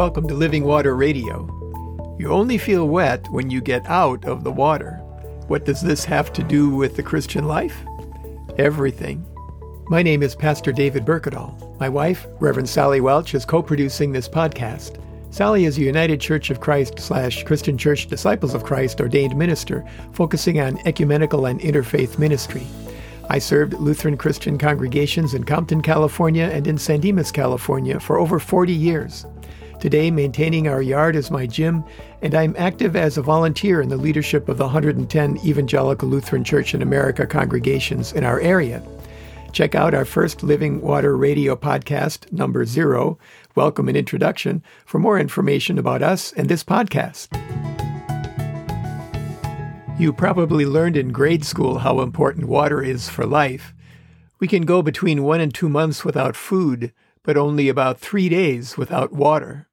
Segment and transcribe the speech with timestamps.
[0.00, 1.46] Welcome to Living Water Radio.
[2.18, 4.92] You only feel wet when you get out of the water.
[5.46, 7.76] What does this have to do with the Christian life?
[8.56, 9.26] Everything.
[9.88, 11.78] My name is Pastor David Berkedal.
[11.78, 14.98] My wife, Reverend Sally Welch, is co-producing this podcast.
[15.28, 19.84] Sally is a United Church of Christ slash Christian Church Disciples of Christ ordained minister,
[20.14, 22.66] focusing on ecumenical and interfaith ministry.
[23.28, 28.38] I served Lutheran Christian congregations in Compton, California and in San Dimas, California for over
[28.38, 29.26] 40 years.
[29.80, 31.82] Today, maintaining our yard is my gym,
[32.20, 36.74] and I'm active as a volunteer in the leadership of the 110 Evangelical Lutheran Church
[36.74, 38.82] in America congregations in our area.
[39.52, 43.18] Check out our first Living Water Radio podcast, number zero,
[43.54, 47.28] Welcome and Introduction, for more information about us and this podcast.
[49.98, 53.72] You probably learned in grade school how important water is for life.
[54.40, 58.76] We can go between one and two months without food, but only about three days
[58.76, 59.68] without water.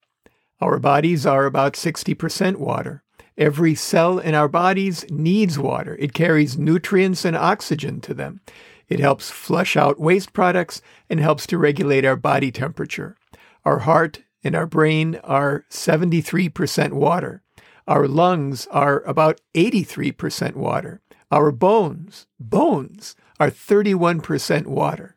[0.59, 3.03] Our bodies are about 60% water.
[3.37, 5.95] Every cell in our bodies needs water.
[5.99, 8.41] It carries nutrients and oxygen to them.
[8.89, 13.15] It helps flush out waste products and helps to regulate our body temperature.
[13.63, 17.43] Our heart and our brain are 73% water.
[17.87, 21.01] Our lungs are about 83% water.
[21.31, 25.15] Our bones, bones, are 31% water.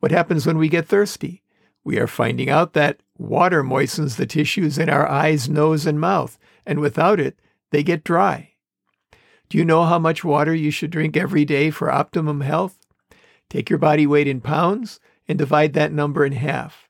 [0.00, 1.42] What happens when we get thirsty?
[1.84, 6.38] We are finding out that water moistens the tissues in our eyes, nose, and mouth,
[6.64, 7.38] and without it,
[7.70, 8.52] they get dry.
[9.48, 12.78] Do you know how much water you should drink every day for optimum health?
[13.50, 16.88] Take your body weight in pounds and divide that number in half.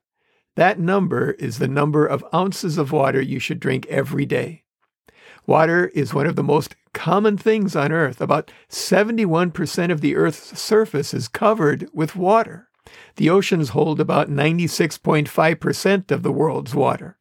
[0.55, 4.63] That number is the number of ounces of water you should drink every day.
[5.45, 8.19] Water is one of the most common things on Earth.
[8.19, 12.68] About 71% of the Earth's surface is covered with water.
[13.15, 17.17] The oceans hold about 96.5% of the world's water.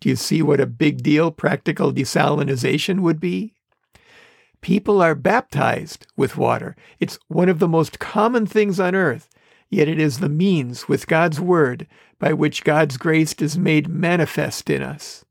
[0.00, 3.54] Do you see what a big deal practical desalination would be?
[4.60, 6.74] People are baptized with water.
[6.98, 9.28] It's one of the most common things on earth,
[9.68, 11.86] yet it is the means with God's word
[12.18, 15.25] by which God's grace is made manifest in us.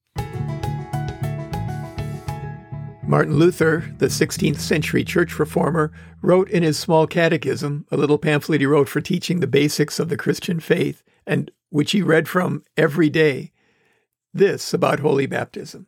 [3.08, 5.92] Martin Luther, the 16th century church reformer,
[6.24, 10.10] wrote in his Small Catechism, a little pamphlet he wrote for teaching the basics of
[10.10, 13.52] the Christian faith, and which he read from every day,
[14.34, 15.86] this about holy baptism.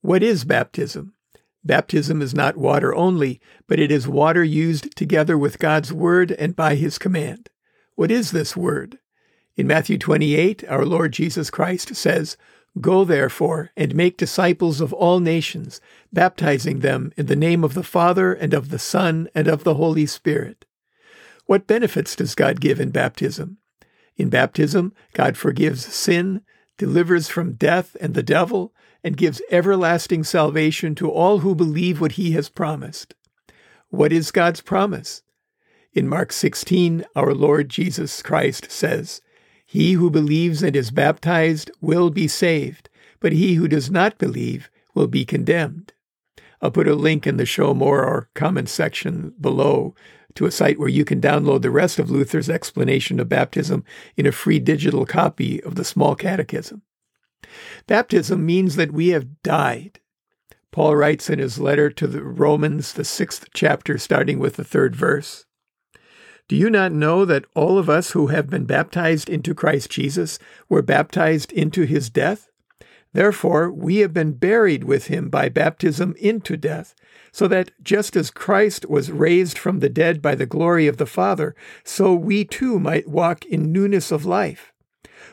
[0.00, 1.14] What is baptism?
[1.62, 6.56] Baptism is not water only, but it is water used together with God's word and
[6.56, 7.48] by his command.
[7.94, 8.98] What is this word?
[9.56, 12.36] In Matthew 28, our Lord Jesus Christ says,
[12.80, 15.80] Go therefore and make disciples of all nations,
[16.12, 19.74] baptizing them in the name of the Father and of the Son and of the
[19.74, 20.64] Holy Spirit.
[21.46, 23.58] What benefits does God give in baptism?
[24.16, 26.40] In baptism, God forgives sin,
[26.78, 28.74] delivers from death and the devil,
[29.04, 33.14] and gives everlasting salvation to all who believe what he has promised.
[33.90, 35.22] What is God's promise?
[35.92, 39.20] In Mark 16, our Lord Jesus Christ says,
[39.74, 44.70] he who believes and is baptized will be saved, but he who does not believe
[44.94, 45.92] will be condemned.
[46.62, 49.96] I'll put a link in the show more or comments section below
[50.36, 53.82] to a site where you can download the rest of Luther's explanation of baptism
[54.16, 56.82] in a free digital copy of the Small Catechism.
[57.88, 59.98] Baptism means that we have died.
[60.70, 64.94] Paul writes in his letter to the Romans, the sixth chapter, starting with the third
[64.94, 65.43] verse
[66.46, 70.38] do you not know that all of us who have been baptized into Christ Jesus
[70.68, 72.50] were baptized into his death?
[73.14, 76.94] Therefore, we have been buried with him by baptism into death,
[77.32, 81.06] so that just as Christ was raised from the dead by the glory of the
[81.06, 84.72] Father, so we too might walk in newness of life.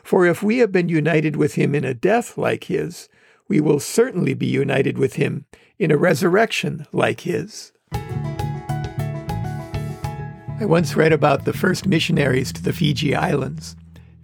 [0.02, 3.08] For if we have been united with him in a death like his,
[3.48, 5.44] we will certainly be united with him
[5.78, 7.72] in a resurrection like his.
[10.62, 13.74] I once read about the first missionaries to the Fiji Islands.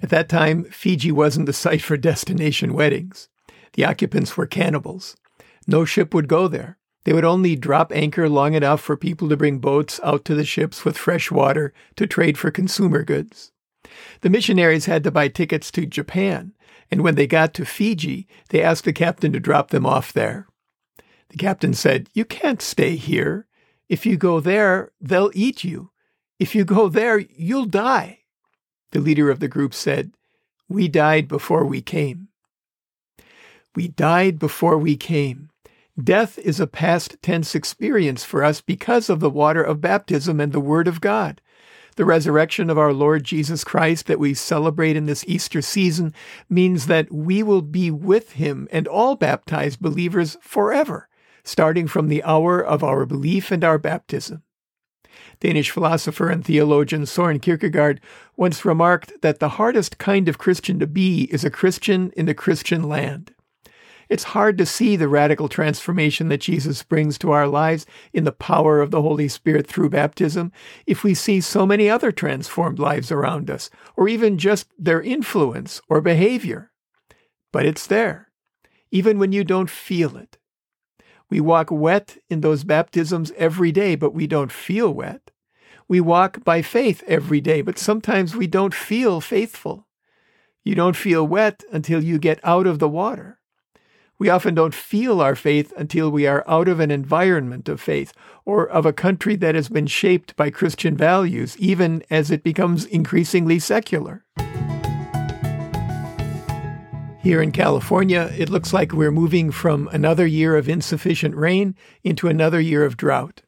[0.00, 3.28] At that time, Fiji wasn't the site for destination weddings.
[3.72, 5.16] The occupants were cannibals.
[5.66, 6.78] No ship would go there.
[7.02, 10.44] They would only drop anchor long enough for people to bring boats out to the
[10.44, 13.50] ships with fresh water to trade for consumer goods.
[14.20, 16.52] The missionaries had to buy tickets to Japan,
[16.88, 20.46] and when they got to Fiji, they asked the captain to drop them off there.
[21.30, 23.48] The captain said, You can't stay here.
[23.88, 25.90] If you go there, they'll eat you.
[26.38, 28.20] If you go there, you'll die.
[28.92, 30.12] The leader of the group said,
[30.68, 32.28] We died before we came.
[33.74, 35.50] We died before we came.
[36.02, 40.52] Death is a past tense experience for us because of the water of baptism and
[40.52, 41.40] the Word of God.
[41.96, 46.14] The resurrection of our Lord Jesus Christ that we celebrate in this Easter season
[46.48, 51.08] means that we will be with him and all baptized believers forever,
[51.42, 54.44] starting from the hour of our belief and our baptism.
[55.40, 58.00] Danish philosopher and theologian Soren Kierkegaard
[58.36, 62.34] once remarked that the hardest kind of Christian to be is a Christian in the
[62.34, 63.34] Christian land.
[64.08, 68.32] It's hard to see the radical transformation that Jesus brings to our lives in the
[68.32, 70.50] power of the Holy Spirit through baptism
[70.86, 75.82] if we see so many other transformed lives around us, or even just their influence
[75.90, 76.72] or behavior.
[77.52, 78.30] But it's there,
[78.90, 80.37] even when you don't feel it.
[81.30, 85.30] We walk wet in those baptisms every day, but we don't feel wet.
[85.86, 89.86] We walk by faith every day, but sometimes we don't feel faithful.
[90.64, 93.38] You don't feel wet until you get out of the water.
[94.18, 98.12] We often don't feel our faith until we are out of an environment of faith
[98.44, 102.84] or of a country that has been shaped by Christian values, even as it becomes
[102.84, 104.24] increasingly secular.
[107.20, 111.74] Here in California, it looks like we're moving from another year of insufficient rain
[112.04, 113.42] into another year of drought.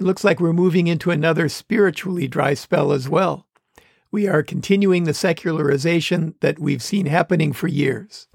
[0.00, 3.46] It looks like we're moving into another spiritually dry spell as well.
[4.10, 8.26] We are continuing the secularization that we've seen happening for years.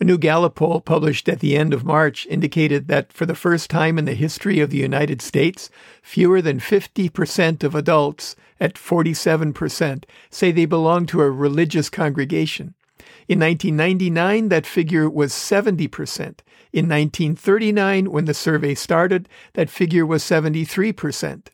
[0.00, 3.70] A new Gallup poll published at the end of March indicated that for the first
[3.70, 5.70] time in the history of the United States,
[6.02, 12.74] fewer than 50% of adults, at 47%, say they belong to a religious congregation.
[13.28, 16.40] In 1999, that figure was 70%.
[16.72, 21.48] In 1939, when the survey started, that figure was 73%.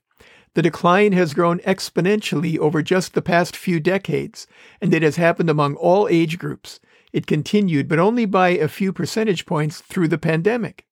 [0.54, 4.46] The decline has grown exponentially over just the past few decades,
[4.80, 6.80] and it has happened among all age groups.
[7.12, 10.86] It continued, but only by a few percentage points through the pandemic.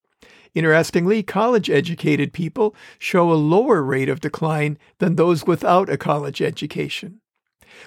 [0.55, 6.41] Interestingly, college educated people show a lower rate of decline than those without a college
[6.41, 7.21] education.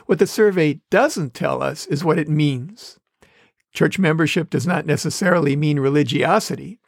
[0.06, 3.00] What the survey doesn't tell us is what it means.
[3.74, 6.80] Church membership does not necessarily mean religiosity.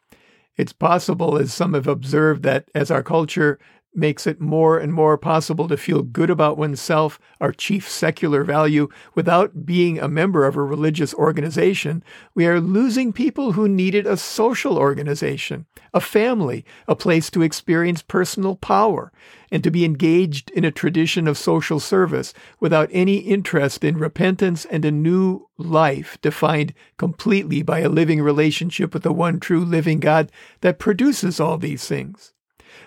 [0.58, 3.60] It's possible, as some have observed, that as our culture
[3.94, 8.88] makes it more and more possible to feel good about oneself, our chief secular value,
[9.16, 12.04] without being a member of a religious organization,
[12.36, 18.02] we are losing people who needed a social organization, a family, a place to experience
[18.02, 19.12] personal power,
[19.52, 24.66] and to be engaged in a tradition of social service without any interest in repentance
[24.66, 30.00] and a new life defined completely by a living relationship with the one true living
[30.00, 30.32] God
[30.62, 32.34] that produces all these things.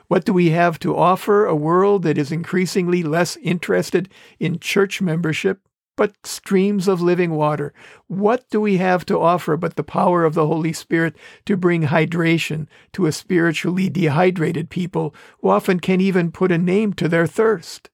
[0.09, 4.09] What do we have to offer a world that is increasingly less interested
[4.39, 5.61] in church membership,
[5.97, 7.73] but streams of living water?
[8.07, 11.17] What do we have to offer but the power of the Holy Spirit
[11.47, 16.93] to bring hydration to a spiritually dehydrated people who often can't even put a name
[16.95, 17.91] to their thirst?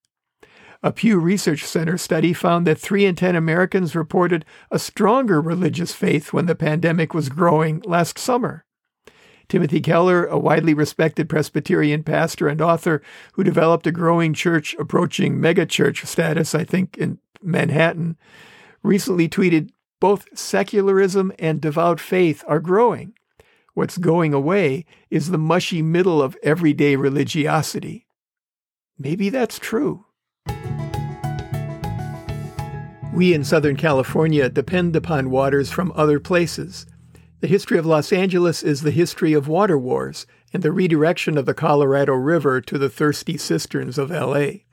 [0.81, 5.93] A Pew Research Center study found that 3 in 10 Americans reported a stronger religious
[5.93, 8.65] faith when the pandemic was growing last summer.
[9.49, 13.03] Timothy Keller, a widely respected Presbyterian pastor and author
[13.33, 18.19] who developed a growing church approaching megachurch status, I think, in Manhattan,
[18.83, 23.15] recently tweeted both secularism and devout faith are growing.
[23.75, 28.07] What's going away is the mushy middle of everyday religiosity.
[28.99, 30.05] Maybe that's true.
[33.15, 36.87] We in Southern California depend upon waters from other places.
[37.41, 41.47] The history of Los Angeles is the history of water wars and the redirection of
[41.47, 44.65] the Colorado River to the thirsty cisterns of LA.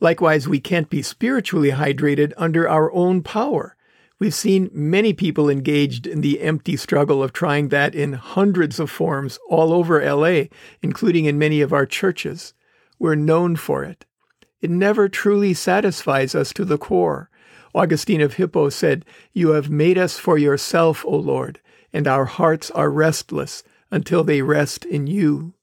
[0.00, 3.76] Likewise, we can't be spiritually hydrated under our own power.
[4.18, 8.90] We've seen many people engaged in the empty struggle of trying that in hundreds of
[8.90, 10.44] forms all over LA,
[10.80, 12.54] including in many of our churches.
[12.98, 14.06] We're known for it.
[14.62, 17.28] It never truly satisfies us to the core.
[17.74, 21.60] Augustine of Hippo said, You have made us for yourself, O Lord
[21.92, 25.54] and our hearts are restless until they rest in you.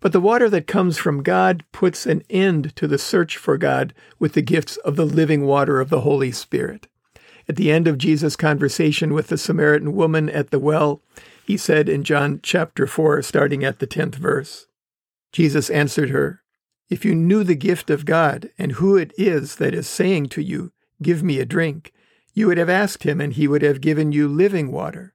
[0.00, 3.94] But the water that comes from God puts an end to the search for God
[4.18, 6.86] with the gifts of the living water of the Holy Spirit.
[7.48, 11.02] At the end of Jesus' conversation with the Samaritan woman at the well,
[11.44, 14.66] he said in John chapter 4, starting at the 10th verse,
[15.32, 16.42] Jesus answered her,
[16.90, 20.42] If you knew the gift of God and who it is that is saying to
[20.42, 21.92] you, Give me a drink,
[22.34, 25.14] you would have asked him, and he would have given you living water.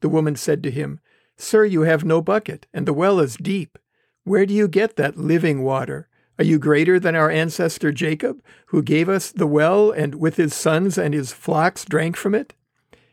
[0.00, 1.00] The woman said to him,
[1.36, 3.78] Sir, you have no bucket, and the well is deep.
[4.24, 6.08] Where do you get that living water?
[6.38, 10.54] Are you greater than our ancestor Jacob, who gave us the well and with his
[10.54, 12.54] sons and his flocks drank from it?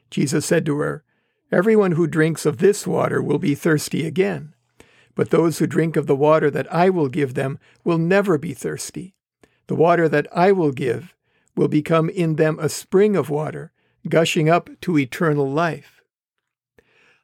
[0.10, 1.03] Jesus said to her,
[1.51, 4.53] Everyone who drinks of this water will be thirsty again.
[5.15, 8.53] But those who drink of the water that I will give them will never be
[8.53, 9.13] thirsty.
[9.67, 11.15] The water that I will give
[11.56, 13.72] will become in them a spring of water,
[14.08, 15.96] gushing up to eternal life.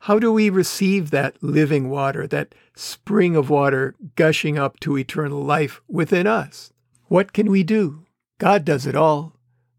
[0.08, 5.42] How do we receive that living water, that spring of water gushing up to eternal
[5.42, 6.74] life within us?
[7.06, 8.04] What can we do?
[8.38, 9.38] God does it all.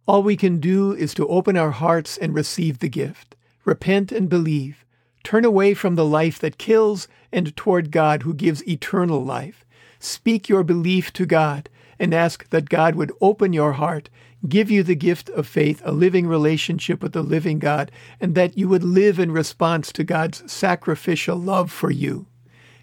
[0.09, 4.31] All we can do is to open our hearts and receive the gift, repent and
[4.31, 4.87] believe,
[5.25, 9.67] turn away from the life that kills and toward God who gives eternal life.
[9.99, 14.09] Speak your belief to God and ask that God would open your heart,
[14.49, 18.59] give you the gift of faith, a living relationship with the living God, and that
[18.59, 22.27] you would live in response to God's sacrificial love for you.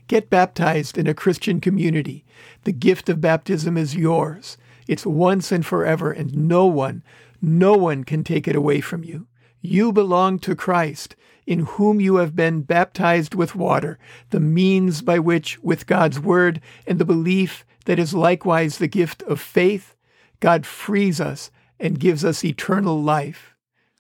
[0.08, 2.26] Get baptized in a Christian community.
[2.64, 4.58] The gift of baptism is yours.
[4.88, 7.04] It's once and forever, and no one,
[7.42, 9.28] no one can take it away from you.
[9.62, 11.16] You belong to Christ,
[11.46, 14.00] in whom you have been baptized with water,
[14.32, 19.22] the means by which, with God's word and the belief that is likewise the gift
[19.24, 19.96] of faith,
[20.42, 23.56] God frees us and gives us eternal life.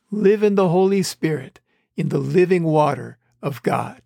[0.09, 1.59] Live in the Holy Spirit,
[1.95, 4.01] in the living water of God.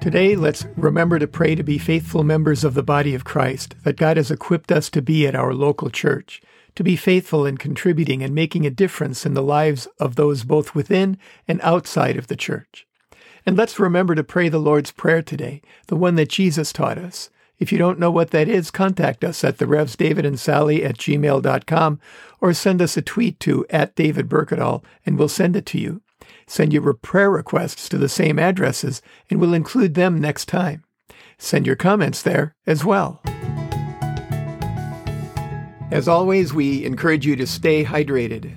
[0.00, 3.96] Today, let's remember to pray to be faithful members of the body of Christ that
[3.96, 6.42] God has equipped us to be at our local church,
[6.74, 10.74] to be faithful in contributing and making a difference in the lives of those both
[10.74, 12.88] within and outside of the church.
[13.46, 17.30] And let's remember to pray the Lord's Prayer today, the one that Jesus taught us.
[17.62, 20.82] If you don't know what that is, contact us at the Revs David and Sally
[20.82, 22.00] at gmail.com
[22.40, 24.28] or send us a tweet to at David
[25.06, 26.02] and we'll send it to you.
[26.48, 29.00] Send your prayer requests to the same addresses,
[29.30, 30.82] and we'll include them next time.
[31.38, 33.22] Send your comments there as well.
[35.92, 38.56] As always, we encourage you to stay hydrated.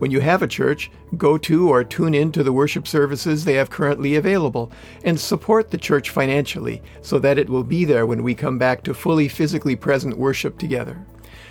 [0.00, 3.52] When you have a church, go to or tune in to the worship services they
[3.56, 4.72] have currently available
[5.04, 8.82] and support the church financially so that it will be there when we come back
[8.84, 11.04] to fully physically present worship together.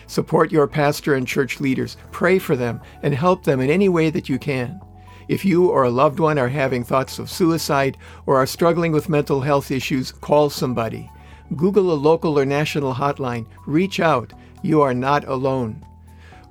[0.07, 4.09] Support your pastor and church leaders, pray for them, and help them in any way
[4.09, 4.81] that you can.
[5.27, 9.09] If you or a loved one are having thoughts of suicide or are struggling with
[9.09, 11.07] mental health issues, call somebody.
[11.55, 13.45] Google a local or national hotline.
[13.67, 14.33] Reach out.
[14.63, 15.85] You are not alone.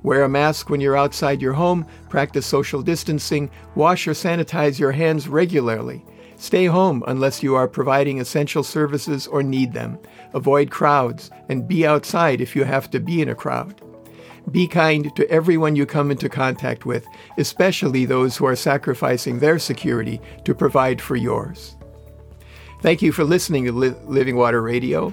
[0.09, 4.91] Wear a mask when you're outside your home, practice social distancing, wash or sanitize your
[4.91, 6.03] hands regularly.
[6.39, 9.99] Stay home unless you are providing essential services or need them.
[10.33, 13.83] Avoid crowds and be outside if you have to be in a crowd.
[14.51, 19.59] Be kind to everyone you come into contact with, especially those who are sacrificing their
[19.59, 21.77] security to provide for yours.
[22.81, 25.13] Thank you for listening to Living Water Radio.